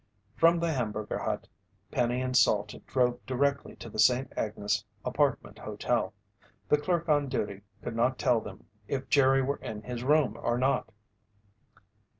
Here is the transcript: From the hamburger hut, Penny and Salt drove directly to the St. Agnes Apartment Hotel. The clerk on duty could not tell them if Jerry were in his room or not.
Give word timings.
From 0.35 0.59
the 0.59 0.73
hamburger 0.73 1.19
hut, 1.19 1.47
Penny 1.91 2.21
and 2.21 2.35
Salt 2.35 2.73
drove 2.87 3.23
directly 3.27 3.75
to 3.75 3.87
the 3.87 3.99
St. 3.99 4.33
Agnes 4.35 4.83
Apartment 5.05 5.59
Hotel. 5.59 6.11
The 6.69 6.79
clerk 6.79 7.07
on 7.07 7.27
duty 7.27 7.61
could 7.83 7.95
not 7.95 8.17
tell 8.17 8.41
them 8.41 8.65
if 8.87 9.09
Jerry 9.09 9.43
were 9.43 9.57
in 9.61 9.83
his 9.83 10.03
room 10.03 10.37
or 10.41 10.57
not. 10.57 10.91